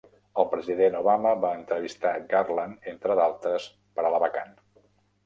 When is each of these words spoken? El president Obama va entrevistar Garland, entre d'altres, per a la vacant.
El 0.43 0.45
president 0.51 0.95
Obama 0.99 1.33
va 1.43 1.51
entrevistar 1.57 2.13
Garland, 2.31 2.89
entre 2.93 3.19
d'altres, 3.21 3.69
per 3.99 4.07
a 4.07 4.13
la 4.17 4.23
vacant. 4.25 4.57